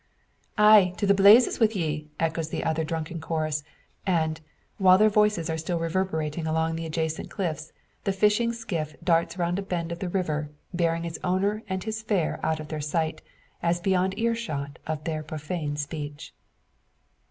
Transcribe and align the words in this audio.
"Ay, 0.57 0.95
to 0.97 1.05
the 1.05 1.13
blazes 1.13 1.59
wi' 1.59 1.67
ye!" 1.73 2.09
echo 2.19 2.41
the 2.41 2.63
others 2.63 2.81
in 2.81 2.87
drunken 2.87 3.21
chorus; 3.21 3.63
and, 4.03 4.41
while 4.79 4.97
their 4.97 5.11
voices 5.11 5.47
are 5.47 5.59
still 5.59 5.77
reverberating 5.77 6.47
along 6.47 6.75
the 6.75 6.87
adjacent 6.87 7.29
cliffs, 7.29 7.71
the 8.03 8.11
fishing 8.11 8.51
skiff 8.51 8.95
drifts 9.03 9.37
round 9.37 9.59
a 9.59 9.61
bend 9.61 9.91
of 9.91 9.99
the 9.99 10.09
river, 10.09 10.49
bearing 10.73 11.05
its 11.05 11.19
owner 11.23 11.61
and 11.69 11.83
his 11.83 12.01
fare 12.01 12.39
out 12.41 12.59
of 12.59 12.69
their 12.69 12.81
sight, 12.81 13.21
as 13.61 13.79
beyond 13.79 14.17
earshot 14.17 14.79
of 14.87 15.03
their 15.03 15.21
profane 15.21 15.75
speech. 15.77 16.33